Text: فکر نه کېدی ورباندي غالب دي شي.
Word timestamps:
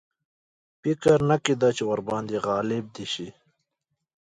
فکر 0.81 1.17
نه 1.29 1.37
کېدی 1.43 1.71
ورباندي 1.89 2.37
غالب 2.45 2.85
دي 2.95 3.05
شي. 3.13 3.27